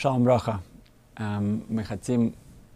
[0.00, 0.62] Шалом Броха.
[1.16, 2.34] Эм, мы хотим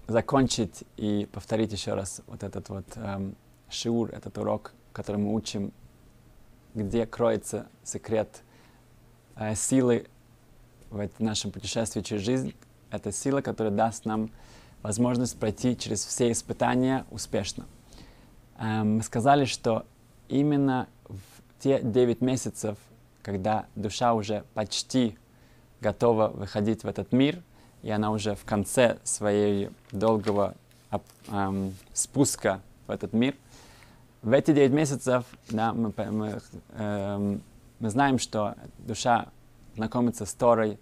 [0.08, 3.35] закончить и повторить еще раз вот этот вот эм,
[3.71, 5.72] шиур, этот урок, который мы учим,
[6.74, 8.42] где кроется секрет
[9.37, 10.06] э, силы
[10.90, 12.54] в нашем путешествии через жизнь.
[12.90, 14.29] Это сила, которая даст нам
[14.83, 17.65] возможность пройти через все испытания успешно.
[18.59, 19.87] Эм, мы сказали, что
[20.29, 21.19] именно в
[21.59, 22.77] те 9 месяцев,
[23.23, 25.16] когда душа уже почти
[25.84, 27.42] готова выходить в этот мир,
[27.82, 30.54] и она уже в конце своей долгого
[31.30, 33.34] эм, спуска в этот мир.
[34.23, 36.40] В эти 9 месяцев да, мы, мы,
[36.78, 37.42] эм,
[37.80, 39.26] мы знаем, что душа
[39.76, 40.78] знакомится с Торой,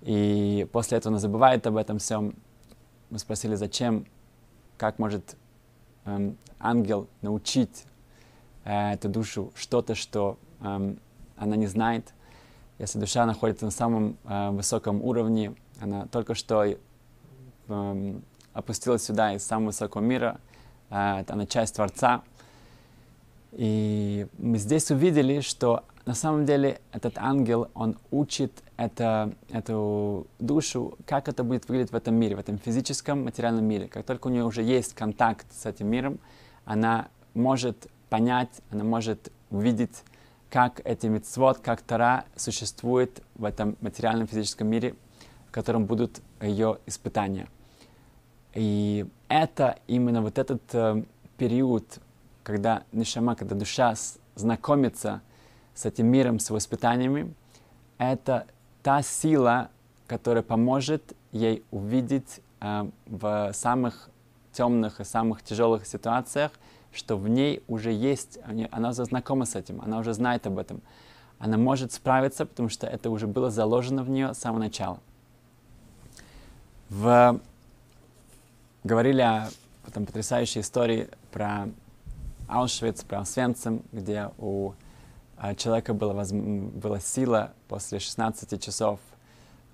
[0.00, 2.34] и после этого она забывает об этом всем.
[3.10, 4.06] Мы спросили, зачем,
[4.78, 5.36] как может
[6.06, 7.84] эм, ангел научить
[8.64, 10.98] э, эту душу что-то, что эм,
[11.36, 12.14] она не знает.
[12.80, 18.14] Если душа находится на самом э, высоком уровне, она только что э,
[18.54, 20.40] опустилась сюда из самого высокого мира,
[20.88, 22.22] э, она часть Творца.
[23.52, 30.96] И мы здесь увидели, что на самом деле этот ангел, он учит это, эту душу,
[31.04, 33.88] как это будет выглядеть в этом мире, в этом физическом, материальном мире.
[33.88, 36.18] Как только у нее уже есть контакт с этим миром,
[36.64, 40.02] она может понять, она может увидеть
[40.50, 44.96] как эти мицвод, как Тара существует в этом материальном физическом мире,
[45.48, 47.48] в котором будут ее испытания.
[48.54, 51.04] И это именно вот этот э,
[51.38, 52.00] период,
[52.42, 53.94] когда нишама, когда душа
[54.34, 55.22] знакомится
[55.74, 57.32] с этим миром, с его испытаниями,
[57.98, 58.46] это
[58.82, 59.70] та сила,
[60.08, 64.10] которая поможет ей увидеть э, в самых
[64.52, 66.50] темных и самых тяжелых ситуациях
[66.92, 68.38] что в ней уже есть,
[68.70, 70.82] она уже знакома с этим, она уже знает об этом.
[71.38, 75.00] Она может справиться, потому что это уже было заложено в нее с самого начала.
[76.88, 77.40] В...
[78.82, 79.48] Говорили о
[79.86, 81.68] этом потрясающей истории про
[82.48, 84.72] Аушвиц, про Освенцим, где у
[85.36, 86.32] а, человека была, воз...
[86.32, 89.00] была сила после 16 часов,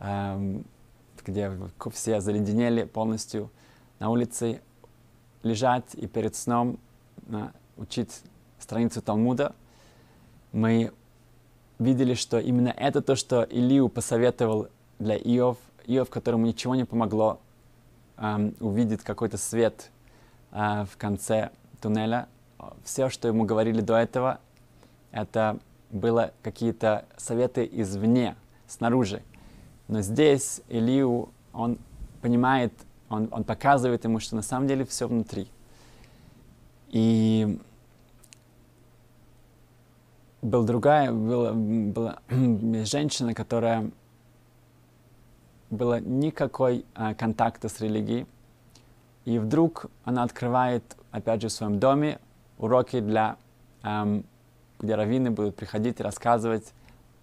[0.01, 0.65] эм,
[1.25, 1.51] где
[1.93, 3.51] все заледенели полностью
[3.99, 4.61] на улице,
[5.43, 6.79] лежать и перед сном
[7.77, 8.22] учить
[8.59, 9.54] страницу Талмуда,
[10.53, 10.93] мы
[11.78, 14.69] видели, что именно это то, что Илию посоветовал
[14.99, 17.41] для Иов, Иов, которому ничего не помогло
[18.16, 19.91] эм, увидеть какой-то свет
[20.53, 21.50] э, в конце
[21.81, 22.28] туннеля.
[22.84, 24.41] Все, что ему говорили до этого,
[25.12, 25.59] это
[25.91, 29.22] было какие-то советы извне, снаружи.
[29.88, 31.78] Но здесь Илию, он
[32.22, 32.72] понимает,
[33.09, 35.48] он, он показывает ему, что на самом деле все внутри.
[36.89, 37.59] И
[40.43, 42.19] была другая, была, была
[42.85, 43.91] женщина, которая
[45.71, 48.27] было никакой а, контакта с религией.
[49.25, 52.21] И вдруг она открывает, опять же, в своем доме
[52.59, 53.37] уроки для,
[53.83, 54.25] эм,
[54.79, 56.73] где раввины будут приходить и рассказывать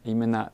[0.04, 0.52] именно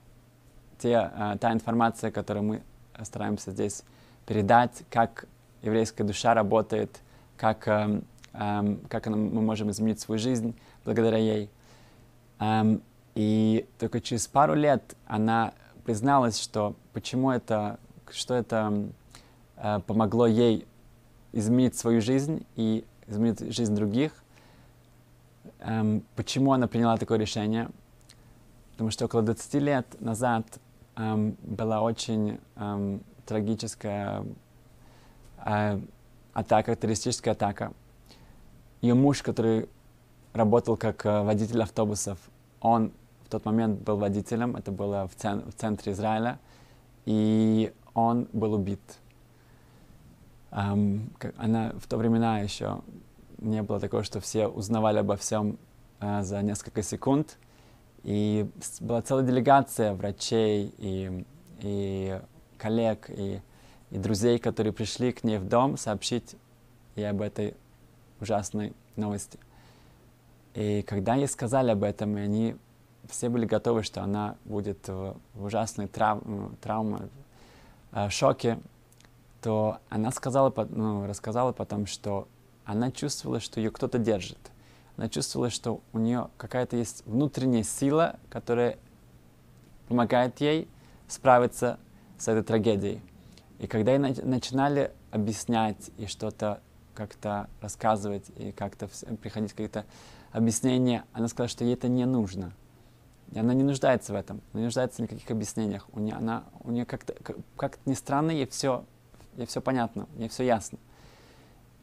[0.77, 2.61] те, э, та информация, которую мы
[3.03, 3.83] стараемся здесь
[4.27, 5.25] передать, как
[5.63, 6.99] еврейская душа работает,
[7.35, 11.49] как эм, как она, мы можем изменить свою жизнь благодаря ей.
[13.15, 15.53] И только через пару лет она
[15.83, 17.79] призналась, что почему это,
[18.11, 18.83] что это
[19.57, 20.65] э, помогло ей
[21.33, 24.13] изменить свою жизнь и изменить жизнь других.
[26.15, 27.69] Почему она приняла такое решение?
[28.71, 30.45] Потому что около 20 лет назад
[30.95, 32.39] была очень
[33.25, 34.23] трагическая
[35.45, 35.79] э,
[36.33, 37.73] атака, террористическая атака
[38.81, 39.67] ее муж, который
[40.33, 42.17] работал как э, водитель автобусов,
[42.61, 42.91] он
[43.25, 46.39] в тот момент был водителем, это было в, цен, в центре Израиля,
[47.05, 48.81] и он был убит.
[50.51, 52.81] Um, она в то времена еще
[53.37, 55.59] не было такого, что все узнавали обо всем
[55.99, 57.37] uh, за несколько секунд.
[58.03, 61.25] И была целая делегация врачей и,
[61.59, 62.19] и
[62.57, 63.41] коллег, и,
[63.91, 66.35] и друзей, которые пришли к ней в дом сообщить
[66.95, 67.55] ей об этой
[68.21, 69.39] ужасной новости.
[70.53, 72.55] И когда ей сказали об этом, и они
[73.07, 78.59] все были готовы, что она будет в, ужасной трав, э, в шоке,
[79.41, 82.27] то она сказала, ну, рассказала потом, что
[82.65, 84.37] она чувствовала, что ее кто-то держит.
[84.97, 88.77] Она чувствовала, что у нее какая-то есть внутренняя сила, которая
[89.87, 90.67] помогает ей
[91.07, 91.79] справиться
[92.17, 93.01] с этой трагедией.
[93.59, 96.61] И когда ей начинали объяснять и что-то
[96.99, 98.89] как-то рассказывать и как-то
[99.21, 99.85] приходить какие-то
[100.33, 102.51] объяснения, она сказала, что ей это не нужно.
[103.31, 105.87] И она не нуждается в этом, не нуждается в никаких объяснениях.
[105.93, 108.83] У нее, она, у нее как-то, как, как ни странно, ей все,
[109.37, 110.77] ей все понятно, ей все ясно.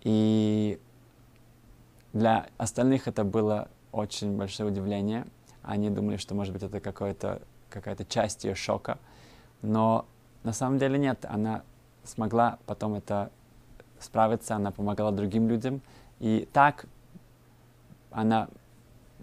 [0.03, 0.79] И
[2.12, 5.27] для остальных это было очень большое удивление.
[5.62, 7.41] Они думали, что, может быть, это какая-то
[7.71, 8.99] какая-то часть ее шока.
[9.62, 10.05] Но
[10.43, 11.25] на самом деле нет.
[11.25, 11.62] Она
[12.05, 13.31] смогла потом это
[14.01, 15.81] справиться, она помогала другим людям.
[16.19, 16.87] И так
[18.11, 18.49] она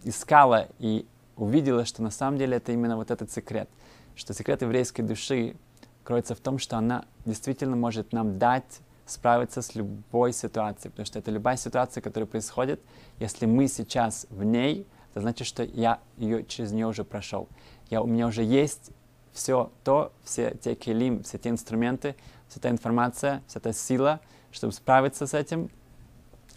[0.04, 1.06] искала и
[1.36, 3.70] увидела, что на самом деле это именно вот этот секрет.
[4.16, 5.56] Что секрет еврейской души
[6.04, 11.20] кроется в том, что она действительно может нам дать справиться с любой ситуацией, потому что
[11.20, 12.82] это любая ситуация, которая происходит,
[13.20, 17.48] если мы сейчас в ней, это значит, что я ее через нее уже прошел.
[17.90, 18.92] Я, у меня уже есть
[19.34, 22.16] все то, все те келим, все те инструменты,
[22.48, 24.20] вся та информация, вся та сила,
[24.54, 25.70] чтобы справиться с этим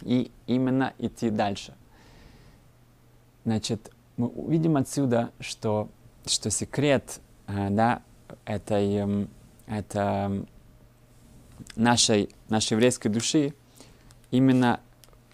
[0.01, 1.73] и именно идти дальше.
[3.43, 5.89] Значит, мы увидим отсюда, что,
[6.25, 8.01] что секрет э, да,
[8.45, 9.27] этой, э,
[9.67, 10.45] это
[11.75, 13.53] нашей, нашей еврейской души
[14.31, 14.79] именно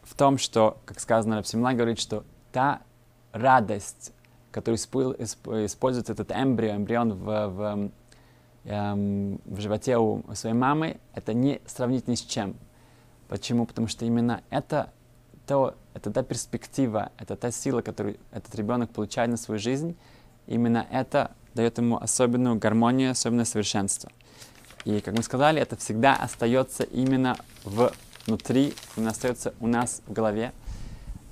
[0.04, 2.82] в том, что, как сказано, Рапсимла говорит, что та
[3.32, 4.14] радость,
[4.52, 7.92] которую использует этот эмбрио, эмбрион в, в,
[8.66, 12.56] эм, в животе у своей мамы, это не сравнить ни с чем.
[13.28, 13.66] Почему?
[13.66, 14.92] Потому что именно это,
[15.48, 19.96] то, это та перспектива, это та сила, которую этот ребенок получает на свою жизнь,
[20.48, 24.12] именно это дает ему особенную гармонию, особенное совершенство.
[24.86, 30.52] И, как мы сказали, это всегда остается именно внутри, именно остается у нас в голове.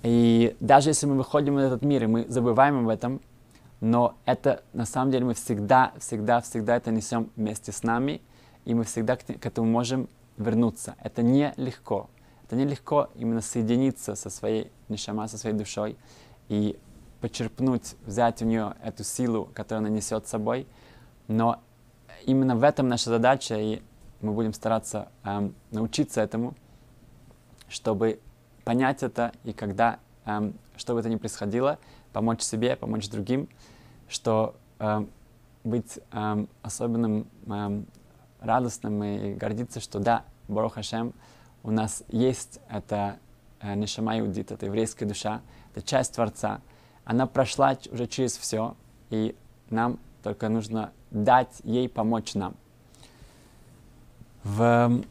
[0.03, 3.21] И даже если мы выходим в этот мир, и мы забываем об этом,
[3.81, 8.21] но это на самом деле мы всегда, всегда, всегда это несем вместе с нами,
[8.63, 10.07] и мы всегда к, к этому можем
[10.37, 10.95] вернуться.
[11.03, 12.09] Это нелегко.
[12.45, 15.97] Это нелегко именно соединиться со своей нишама, со своей душой
[16.47, 16.77] и
[17.21, 20.67] почерпнуть, взять у нее эту силу, которую она несет с собой.
[21.27, 21.59] Но
[22.25, 23.81] именно в этом наша задача, и
[24.21, 26.53] мы будем стараться эм, научиться этому,
[27.67, 28.19] чтобы
[28.63, 31.79] понять это, и когда, эм, что бы это ни происходило,
[32.13, 33.49] помочь себе, помочь другим,
[34.11, 35.09] что эм,
[35.63, 37.87] быть эм, особенным, эм,
[38.41, 41.13] радостным и гордиться, что да, Барух Хашем,
[41.63, 43.19] у нас есть это
[43.61, 45.41] э, Нишама Иудит, это еврейская душа,
[45.73, 46.59] это часть Творца.
[47.05, 48.75] Она прошла уже через все,
[49.09, 49.35] и
[49.69, 52.55] нам только нужно дать ей помочь нам.
[54.43, 55.03] В...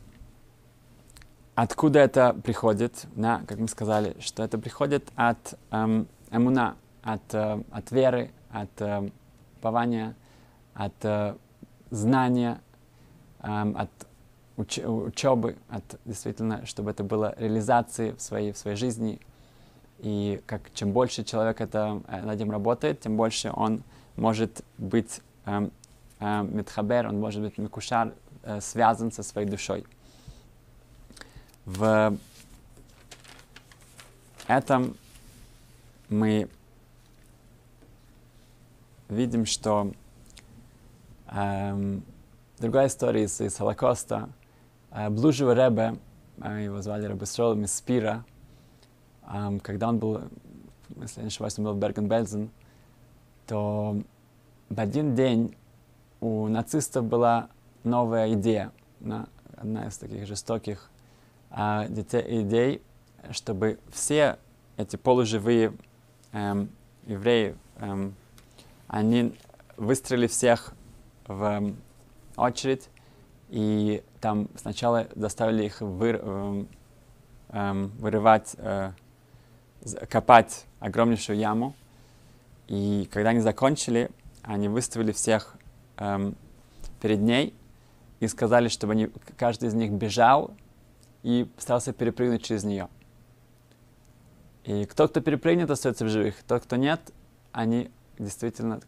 [1.54, 3.06] Откуда это приходит?
[3.14, 8.70] Да, как мы сказали, что это приходит от эм, эмуна, от, э, от веры, от
[8.80, 9.08] э,
[9.60, 10.14] пования,
[10.74, 11.34] от э,
[11.90, 12.60] знания,
[13.42, 13.90] эм, от
[14.56, 19.20] уч учебы, от действительно, чтобы это было реализацией в своей, в своей жизни.
[19.98, 23.82] И как чем больше человек это, э, над этим работает, тем больше он
[24.16, 25.70] может быть эм,
[26.20, 28.12] э, Митхабер, он может быть Микушар,
[28.42, 29.84] э, связан со своей душой.
[31.66, 32.16] В
[34.46, 34.96] этом
[36.08, 36.48] мы
[39.10, 39.92] видим, что
[41.28, 42.02] эм,
[42.58, 44.28] другая история из, из Холокоста,
[44.90, 45.98] э, Блужева Ребе,
[46.42, 48.24] э, его звали Ребе Срол из Спира,
[49.22, 50.22] э, когда он был,
[50.96, 52.50] если я не ошибаюсь, он был в Берген-Бельзен,
[53.46, 54.00] то
[54.68, 55.56] в один день
[56.20, 57.48] у нацистов была
[57.82, 60.90] новая идея, да, одна из таких жестоких
[61.50, 62.82] а, детей, идей,
[63.32, 64.38] чтобы все
[64.76, 65.72] эти полуживые
[66.32, 66.70] эм,
[67.06, 68.14] евреи, эм,
[68.90, 69.32] они
[69.76, 70.74] выстроили всех
[71.26, 71.76] в эм,
[72.36, 72.88] очередь,
[73.48, 76.68] и там сначала заставили их выр, эм,
[77.98, 78.92] вырывать, э,
[80.08, 81.74] копать огромнейшую яму,
[82.66, 84.10] и когда они закончили,
[84.42, 85.54] они выставили всех
[85.96, 86.34] эм,
[87.00, 87.54] перед ней
[88.18, 90.50] и сказали, чтобы они, каждый из них бежал
[91.22, 92.88] и старался перепрыгнуть через нее.
[94.64, 96.42] И кто, кто перепрыгнет, остается в живых.
[96.42, 97.00] Тот, кто нет,
[97.52, 98.80] они действительно,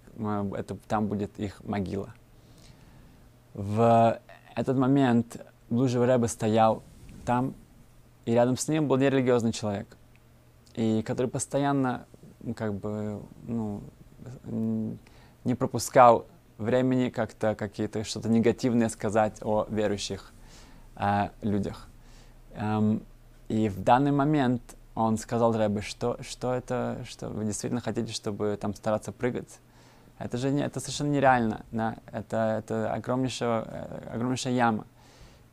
[0.54, 2.14] это, там будет их могила.
[3.54, 4.20] В
[4.54, 6.82] этот момент Блужев Рэбе стоял
[7.24, 7.54] там,
[8.24, 9.96] и рядом с ним был нерелигиозный человек,
[10.74, 12.06] и который постоянно,
[12.56, 13.82] как бы, ну,
[15.44, 16.26] не пропускал
[16.58, 20.32] времени как-то какие-то что-то негативное сказать о верующих
[20.96, 21.88] э, людях.
[22.54, 23.02] Эм,
[23.48, 24.62] и в данный момент
[24.94, 29.58] он сказал Рэбе, что, что это, что вы действительно хотите, чтобы там стараться прыгать?
[30.18, 31.96] Это же не, это совершенно нереально, да?
[32.12, 34.87] это, это огромнейшая, э, огромнейшая яма.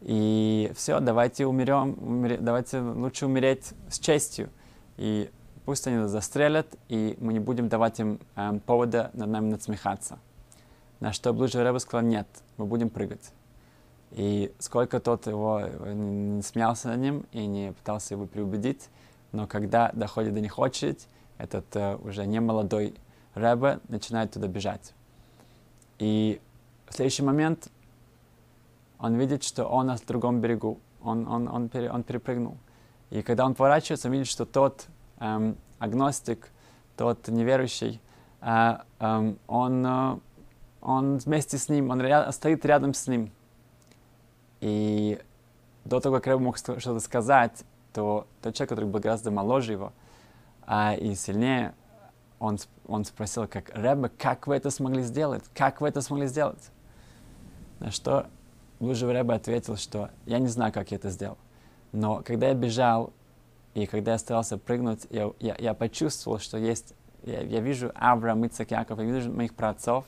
[0.02, 4.50] И все, давайте умерем, умере, давайте лучше умереть с честью.
[4.98, 5.32] И
[5.66, 10.20] пусть они нас застрелят, и мы не будем давать им э, повода над нами насмехаться.
[11.00, 12.28] На что Блуджи Рэба сказал, нет,
[12.58, 13.32] мы будем прыгать.
[14.12, 18.90] И сколько тот его не смеялся над ним и не пытался его переубедить,
[19.32, 21.08] но когда доходит до них очередь,
[21.38, 22.96] этот э, уже не молодой
[23.34, 24.94] Рэбе начинает туда бежать.
[26.00, 26.42] И
[26.88, 27.70] в следующий момент
[28.98, 32.58] он видит, что он на другом берегу, он, он, он, пере, он перепрыгнул.
[33.10, 34.88] И когда он поворачивается, он видит, что тот
[35.20, 36.50] эм, агностик,
[36.98, 38.02] тот неверующий,
[38.42, 40.20] э, эм, он, э,
[40.82, 43.32] он вместе с ним, он ря- стоит рядом с ним.
[44.60, 45.20] И
[45.86, 49.94] до того, как Рэб мог что-то сказать, то тот человек, который был гораздо моложе его
[50.66, 51.74] а, и сильнее,
[52.40, 55.44] он, он спросил, как Рэбе, как вы это смогли сделать?
[55.54, 56.72] Как вы это смогли сделать?
[57.80, 58.28] На что
[58.80, 61.38] Лужев Рэбе ответил, что я не знаю, как я это сделал.
[61.92, 63.12] Но когда я бежал,
[63.74, 66.94] и когда я старался прыгнуть, я, я, я почувствовал, что есть,
[67.24, 70.06] я, я вижу Авраам, Ицак, Яков, я вижу моих праотцов,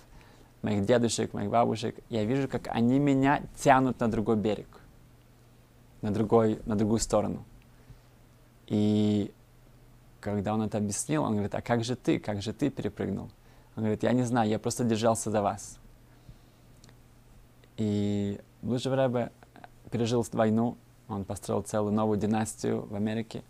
[0.62, 4.68] моих дедушек, моих бабушек, я вижу, как они меня тянут на другой берег,
[6.02, 7.44] на, другой, на другую сторону.
[8.72, 9.34] И
[10.22, 13.30] когда он это объяснил, он говорит, а как же ты, как же ты перепрыгнул?
[13.76, 15.78] Он говорит, я не знаю, я просто держался за вас.
[17.76, 19.30] И Блужев Рэбе
[19.92, 20.78] пережил войну,
[21.10, 23.44] он построил целую новую династию в Америке.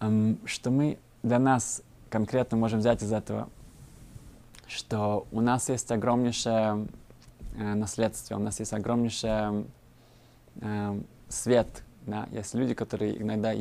[0.00, 1.80] Um, что мы для нас
[2.10, 3.48] конкретно можем взять из этого,
[4.66, 6.88] что у нас есть огромнейшее
[7.56, 9.64] э, наследство, у нас есть огромнейший
[10.60, 11.82] э, свет.
[12.06, 12.28] Да?
[12.32, 13.52] Есть люди, которые иногда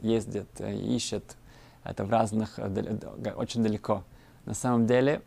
[0.00, 1.36] ездят, э, ищут
[1.84, 4.04] это в разных, э, очень далеко.
[4.46, 5.22] На самом деле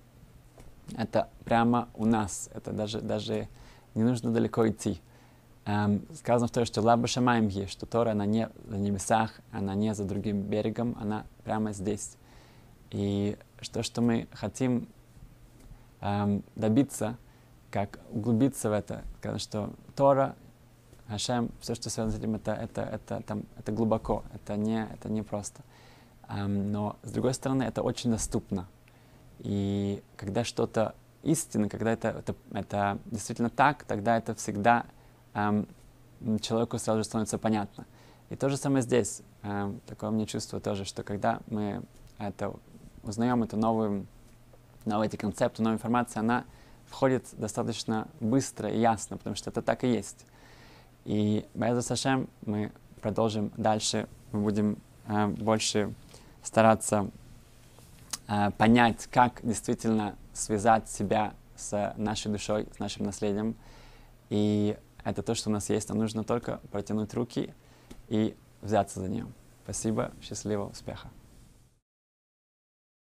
[0.96, 3.48] это прямо у нас, это даже, даже
[3.96, 5.02] не нужно далеко идти.
[5.66, 9.94] Um, сказано в том, что Лаба Шамаимги, что Тора, она не на небесах, она не
[9.94, 12.16] за другим берегом, она прямо здесь.
[12.90, 14.88] И что, что мы хотим
[16.00, 17.18] um, добиться,
[17.70, 20.36] как углубиться в это, сказано, что Тора,
[21.08, 25.10] Хашем, все, что связано с этим, это, это, это, там, это глубоко, это не, это
[25.10, 25.62] не просто.
[26.28, 28.68] Um, но, с другой стороны, это очень доступно.
[29.40, 34.86] И когда что-то истинно, когда это, это, это действительно так, тогда это всегда
[35.34, 35.68] эм,
[36.42, 37.86] человеку сразу же становится понятно.
[38.30, 39.22] И то же самое здесь.
[39.44, 41.84] Эм, такое мне чувство тоже, что когда мы
[42.18, 42.54] это
[43.04, 44.08] узнаем эту новую,
[44.86, 46.46] новые эти концепты, новую информацию, она
[46.88, 50.26] входит достаточно быстро и ясно, потому что это так и есть.
[51.08, 52.70] И Байза Сашем мы
[53.02, 55.94] продолжим дальше, мы будем э, больше
[56.44, 57.10] стараться
[58.28, 63.56] э, понять, как действительно связать себя с нашей душой, с нашим наследием.
[64.30, 65.88] И это то, что у нас есть.
[65.88, 67.54] Нам нужно только протянуть руки
[68.10, 69.28] и взяться за нее.
[69.64, 71.08] Спасибо, счастливого успеха.